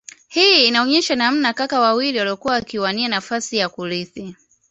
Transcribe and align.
Hii 0.27 0.67
inaonesha 0.67 1.15
namna 1.15 1.53
kaka 1.53 1.79
wawili 1.79 2.17
waliokuwa 2.19 2.53
wakiwania 2.53 3.07
nafasi 3.07 3.57
ya 3.57 3.69
kurithi 3.69 4.35